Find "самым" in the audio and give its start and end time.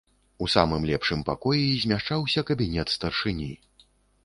0.53-0.87